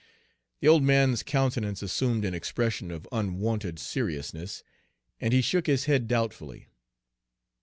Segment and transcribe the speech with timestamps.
[0.61, 4.63] The old man's countenance assumed an expression of unwonted seriousness,
[5.19, 6.69] and he shook his head doubtfully.